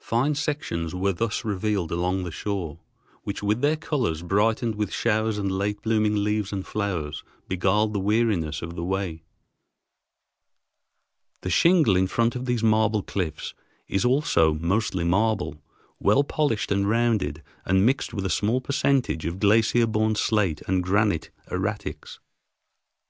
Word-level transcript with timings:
Fine 0.00 0.34
sections 0.34 0.96
were 0.96 1.12
thus 1.12 1.44
revealed 1.44 1.92
along 1.92 2.24
the 2.24 2.32
shore, 2.32 2.80
which 3.22 3.40
with 3.40 3.60
their 3.60 3.76
colors, 3.76 4.20
brightened 4.20 4.74
with 4.74 4.92
showers 4.92 5.38
and 5.38 5.48
late 5.52 5.80
blooming 5.80 6.24
leaves 6.24 6.52
and 6.52 6.66
flowers, 6.66 7.22
beguiled 7.46 7.92
the 7.92 8.00
weariness 8.00 8.62
of 8.62 8.74
the 8.74 8.82
way. 8.82 9.22
The 11.42 11.50
shingle 11.50 11.94
in 11.94 12.08
front 12.08 12.34
of 12.34 12.46
these 12.46 12.64
marble 12.64 13.04
cliffs 13.04 13.54
is 13.86 14.04
also 14.04 14.54
mostly 14.54 15.04
marble, 15.04 15.62
well 16.00 16.24
polished 16.24 16.72
and 16.72 16.88
rounded 16.88 17.40
and 17.64 17.86
mixed 17.86 18.12
with 18.12 18.26
a 18.26 18.28
small 18.28 18.60
percentage 18.60 19.24
of 19.24 19.38
glacier 19.38 19.86
borne 19.86 20.16
slate 20.16 20.60
and 20.66 20.82
granite 20.82 21.30
erratics. 21.48 22.18